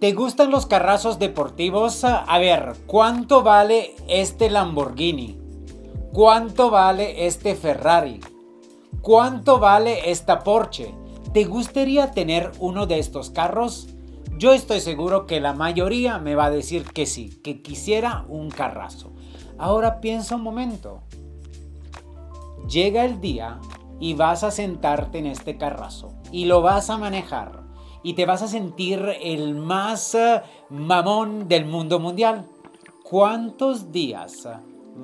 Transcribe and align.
¿Te 0.00 0.12
gustan 0.12 0.50
los 0.50 0.66
carrazos 0.66 1.18
deportivos? 1.18 2.04
A 2.04 2.38
ver, 2.38 2.74
¿cuánto 2.86 3.42
vale 3.42 3.94
este 4.08 4.50
Lamborghini? 4.50 5.40
¿Cuánto 6.12 6.70
vale 6.70 7.26
este 7.26 7.54
Ferrari? 7.54 8.20
¿Cuánto 9.00 9.58
vale 9.58 10.10
esta 10.10 10.40
Porsche? 10.40 10.94
¿Te 11.32 11.44
gustaría 11.44 12.10
tener 12.10 12.52
uno 12.58 12.86
de 12.86 12.98
estos 12.98 13.30
carros? 13.30 13.88
Yo 14.36 14.52
estoy 14.52 14.80
seguro 14.80 15.26
que 15.26 15.40
la 15.40 15.54
mayoría 15.54 16.18
me 16.18 16.34
va 16.34 16.46
a 16.46 16.50
decir 16.50 16.84
que 16.84 17.06
sí, 17.06 17.40
que 17.42 17.62
quisiera 17.62 18.26
un 18.28 18.50
carrazo. 18.50 19.14
Ahora 19.56 20.02
piensa 20.02 20.36
un 20.36 20.42
momento. 20.42 21.04
Llega 22.68 23.06
el 23.06 23.22
día 23.22 23.60
y 23.98 24.12
vas 24.12 24.44
a 24.44 24.50
sentarte 24.50 25.20
en 25.20 25.26
este 25.26 25.56
carrazo 25.56 26.12
y 26.32 26.44
lo 26.44 26.60
vas 26.60 26.90
a 26.90 26.98
manejar 26.98 27.65
y 28.06 28.14
te 28.14 28.24
vas 28.24 28.40
a 28.40 28.46
sentir 28.46 29.04
el 29.20 29.56
más 29.56 30.14
eh, 30.14 30.40
mamón 30.70 31.48
del 31.48 31.66
mundo 31.66 31.98
mundial. 31.98 32.46
¿Cuántos 33.02 33.90
días 33.90 34.46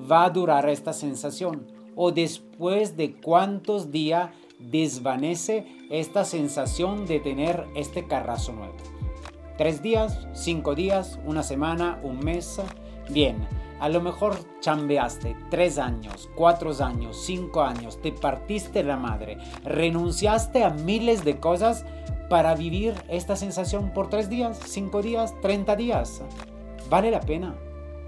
va 0.08 0.24
a 0.24 0.30
durar 0.30 0.68
esta 0.68 0.92
sensación? 0.92 1.66
¿O 1.96 2.12
después 2.12 2.96
de 2.96 3.20
cuántos 3.20 3.90
días 3.90 4.30
desvanece 4.60 5.66
esta 5.90 6.24
sensación 6.24 7.04
de 7.04 7.18
tener 7.18 7.66
este 7.74 8.06
carrazo 8.06 8.52
nuevo? 8.52 8.76
¿Tres 9.58 9.82
días? 9.82 10.28
¿Cinco 10.32 10.76
días? 10.76 11.18
¿Una 11.26 11.42
semana? 11.42 11.98
¿Un 12.04 12.20
mes? 12.20 12.60
Bien, 13.10 13.48
a 13.80 13.88
lo 13.88 14.00
mejor 14.00 14.36
chambeaste 14.60 15.36
tres 15.50 15.76
años, 15.76 16.30
cuatro 16.36 16.70
años, 16.84 17.20
cinco 17.20 17.62
años, 17.62 18.00
te 18.00 18.12
partiste 18.12 18.84
la 18.84 18.96
madre, 18.96 19.38
renunciaste 19.64 20.62
a 20.62 20.70
miles 20.70 21.24
de 21.24 21.40
cosas 21.40 21.84
para 22.32 22.54
vivir 22.54 22.94
esta 23.10 23.36
sensación 23.36 23.90
por 23.90 24.08
tres 24.08 24.30
días, 24.30 24.58
cinco 24.64 25.02
días, 25.02 25.38
treinta 25.42 25.76
días. 25.76 26.22
¿Vale 26.88 27.10
la 27.10 27.20
pena? 27.20 27.54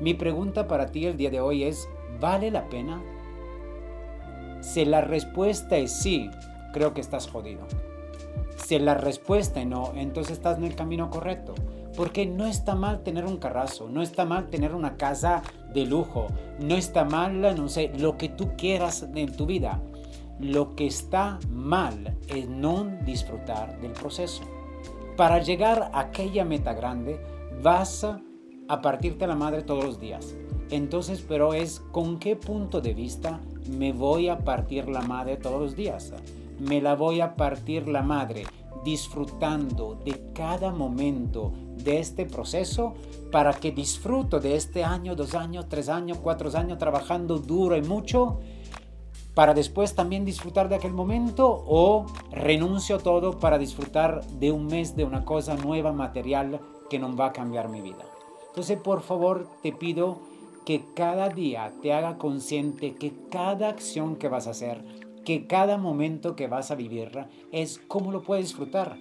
Mi 0.00 0.14
pregunta 0.14 0.66
para 0.66 0.86
ti 0.86 1.04
el 1.04 1.18
día 1.18 1.28
de 1.28 1.42
hoy 1.42 1.64
es, 1.64 1.86
¿vale 2.20 2.50
la 2.50 2.70
pena? 2.70 3.02
Si 4.62 4.86
la 4.86 5.02
respuesta 5.02 5.76
es 5.76 5.92
sí, 5.92 6.30
creo 6.72 6.94
que 6.94 7.02
estás 7.02 7.28
jodido. 7.28 7.66
Si 8.56 8.78
la 8.78 8.94
respuesta 8.94 9.60
es 9.60 9.66
no, 9.66 9.92
entonces 9.94 10.38
estás 10.38 10.56
en 10.56 10.64
el 10.64 10.74
camino 10.74 11.10
correcto. 11.10 11.54
Porque 11.94 12.24
no 12.24 12.46
está 12.46 12.74
mal 12.74 13.02
tener 13.02 13.26
un 13.26 13.36
carrazo, 13.36 13.90
no 13.90 14.00
está 14.00 14.24
mal 14.24 14.48
tener 14.48 14.74
una 14.74 14.96
casa 14.96 15.42
de 15.74 15.84
lujo, 15.84 16.28
no 16.60 16.76
está 16.76 17.04
mal, 17.04 17.42
no 17.42 17.68
sé, 17.68 17.92
lo 17.98 18.16
que 18.16 18.30
tú 18.30 18.52
quieras 18.56 19.06
en 19.14 19.36
tu 19.36 19.44
vida. 19.44 19.82
Lo 20.40 20.74
que 20.74 20.86
está 20.86 21.38
mal 21.50 22.18
es 22.28 22.48
no 22.48 22.84
disfrutar 23.04 23.80
del 23.80 23.92
proceso. 23.92 24.42
Para 25.16 25.38
llegar 25.38 25.90
a 25.92 26.00
aquella 26.00 26.44
meta 26.44 26.72
grande, 26.74 27.20
vas 27.62 28.04
a 28.04 28.80
partirte 28.82 29.26
la 29.26 29.36
madre 29.36 29.62
todos 29.62 29.84
los 29.84 30.00
días. 30.00 30.34
Entonces, 30.70 31.24
pero 31.26 31.54
es 31.54 31.80
con 31.92 32.18
qué 32.18 32.36
punto 32.36 32.80
de 32.80 32.94
vista 32.94 33.40
me 33.78 33.92
voy 33.92 34.28
a 34.28 34.38
partir 34.38 34.88
la 34.88 35.02
madre 35.02 35.36
todos 35.36 35.60
los 35.60 35.76
días. 35.76 36.12
Me 36.58 36.80
la 36.80 36.94
voy 36.94 37.20
a 37.20 37.36
partir 37.36 37.88
la 37.88 38.02
madre 38.02 38.44
disfrutando 38.84 39.98
de 40.04 40.32
cada 40.34 40.70
momento 40.70 41.52
de 41.76 42.00
este 42.00 42.26
proceso 42.26 42.94
para 43.32 43.52
que 43.54 43.72
disfruto 43.72 44.38
de 44.40 44.56
este 44.56 44.84
año, 44.84 45.16
dos 45.16 45.34
años, 45.34 45.66
tres 45.68 45.88
años, 45.88 46.18
cuatro 46.22 46.50
años 46.56 46.78
trabajando 46.78 47.38
duro 47.38 47.76
y 47.76 47.82
mucho 47.82 48.40
para 49.34 49.54
después 49.54 49.94
también 49.94 50.24
disfrutar 50.24 50.68
de 50.68 50.76
aquel 50.76 50.92
momento 50.92 51.64
o 51.66 52.06
renuncio 52.30 52.98
todo 52.98 53.38
para 53.38 53.58
disfrutar 53.58 54.24
de 54.26 54.52
un 54.52 54.66
mes 54.66 54.96
de 54.96 55.04
una 55.04 55.24
cosa 55.24 55.56
nueva, 55.56 55.92
material, 55.92 56.60
que 56.88 56.98
no 56.98 57.14
va 57.16 57.26
a 57.26 57.32
cambiar 57.32 57.68
mi 57.68 57.80
vida. 57.80 58.04
Entonces, 58.48 58.78
por 58.78 59.02
favor, 59.02 59.48
te 59.62 59.72
pido 59.72 60.18
que 60.64 60.84
cada 60.94 61.28
día 61.28 61.72
te 61.82 61.92
haga 61.92 62.16
consciente 62.16 62.94
que 62.94 63.12
cada 63.30 63.68
acción 63.68 64.16
que 64.16 64.28
vas 64.28 64.46
a 64.46 64.50
hacer, 64.50 64.84
que 65.24 65.46
cada 65.46 65.76
momento 65.76 66.36
que 66.36 66.46
vas 66.46 66.70
a 66.70 66.74
vivir 66.74 67.26
es 67.52 67.80
cómo 67.88 68.12
lo 68.12 68.22
puedes 68.22 68.46
disfrutar 68.46 68.96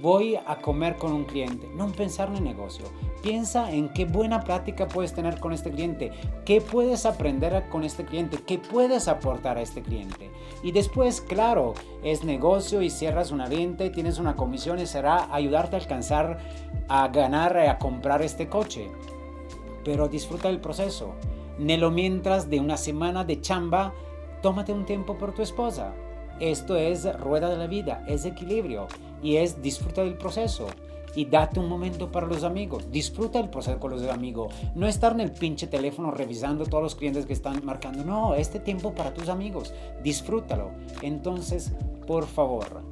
voy 0.00 0.36
a 0.36 0.56
comer 0.56 0.96
con 0.96 1.12
un 1.12 1.24
cliente. 1.24 1.68
No 1.74 1.90
pensar 1.92 2.28
en 2.28 2.36
el 2.36 2.44
negocio. 2.44 2.86
Piensa 3.22 3.72
en 3.72 3.88
qué 3.88 4.04
buena 4.04 4.40
práctica 4.42 4.86
puedes 4.86 5.14
tener 5.14 5.40
con 5.40 5.52
este 5.52 5.70
cliente, 5.70 6.12
qué 6.44 6.60
puedes 6.60 7.06
aprender 7.06 7.68
con 7.68 7.82
este 7.82 8.04
cliente, 8.04 8.38
qué 8.46 8.58
puedes 8.58 9.08
aportar 9.08 9.58
a 9.58 9.62
este 9.62 9.82
cliente. 9.82 10.30
Y 10.62 10.72
después, 10.72 11.20
claro, 11.20 11.74
es 12.04 12.24
negocio 12.24 12.82
y 12.82 12.90
cierras 12.90 13.30
una 13.30 13.48
venta 13.48 13.84
y 13.84 13.90
tienes 13.90 14.18
una 14.18 14.36
comisión 14.36 14.78
y 14.78 14.86
será 14.86 15.32
ayudarte 15.34 15.76
a 15.76 15.80
alcanzar 15.80 16.38
a 16.88 17.08
ganar, 17.08 17.56
a 17.58 17.78
comprar 17.78 18.22
este 18.22 18.48
coche. 18.48 18.90
Pero 19.84 20.08
disfruta 20.08 20.48
del 20.48 20.60
proceso. 20.60 21.14
Nelo 21.58 21.90
mientras 21.90 22.50
de 22.50 22.60
una 22.60 22.76
semana 22.76 23.24
de 23.24 23.40
chamba, 23.40 23.94
tómate 24.42 24.72
un 24.72 24.84
tiempo 24.84 25.16
por 25.16 25.32
tu 25.32 25.42
esposa. 25.42 25.94
Esto 26.38 26.76
es 26.76 27.18
rueda 27.18 27.48
de 27.48 27.56
la 27.56 27.66
vida, 27.66 28.04
es 28.06 28.26
equilibrio 28.26 28.88
y 29.22 29.36
es 29.36 29.62
disfruta 29.62 30.02
del 30.02 30.18
proceso 30.18 30.66
y 31.16 31.24
date 31.24 31.58
un 31.58 31.68
momento 31.68 32.12
para 32.12 32.26
los 32.26 32.44
amigos. 32.44 32.90
Disfruta 32.92 33.40
el 33.40 33.48
proceso 33.48 33.80
con 33.80 33.90
los 33.90 34.06
amigos. 34.06 34.52
No 34.74 34.86
estar 34.86 35.12
en 35.12 35.20
el 35.20 35.32
pinche 35.32 35.66
teléfono 35.66 36.10
revisando 36.10 36.66
todos 36.66 36.84
los 36.84 36.94
clientes 36.94 37.24
que 37.24 37.32
están 37.32 37.64
marcando. 37.64 38.04
No, 38.04 38.34
este 38.34 38.60
tiempo 38.60 38.94
para 38.94 39.14
tus 39.14 39.28
amigos. 39.28 39.72
Disfrútalo. 40.04 40.70
Entonces, 41.00 41.72
por 42.06 42.26
favor, 42.26 42.82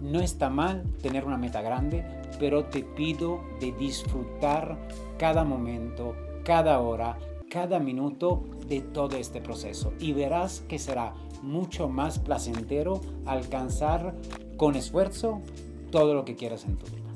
no 0.00 0.20
está 0.20 0.48
mal 0.48 0.82
tener 1.02 1.26
una 1.26 1.36
meta 1.36 1.60
grande, 1.60 2.04
pero 2.38 2.64
te 2.64 2.82
pido 2.82 3.40
de 3.60 3.72
disfrutar 3.72 4.78
cada 5.18 5.44
momento, 5.44 6.16
cada 6.42 6.80
hora, 6.80 7.18
cada 7.50 7.78
minuto 7.78 8.44
de 8.66 8.80
todo 8.80 9.16
este 9.16 9.42
proceso. 9.42 9.92
Y 10.00 10.14
verás 10.14 10.64
que 10.68 10.78
será 10.78 11.12
mucho 11.42 11.90
más 11.90 12.18
placentero 12.18 13.02
alcanzar 13.26 14.14
con 14.56 14.74
esfuerzo 14.74 15.42
todo 15.94 16.12
lo 16.12 16.24
que 16.24 16.34
quieras 16.34 16.64
en 16.64 16.76
tu 16.76 16.86
vida. 16.86 17.08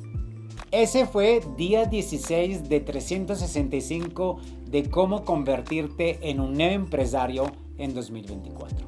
Ese 0.70 1.04
fue 1.04 1.40
día 1.56 1.86
16 1.86 2.68
de 2.68 2.78
365 2.78 4.38
de 4.66 4.88
cómo 4.88 5.24
convertirte 5.24 6.30
en 6.30 6.38
un 6.38 6.52
nuevo 6.52 6.74
empresario 6.74 7.46
en 7.76 7.92
2024. 7.92 8.86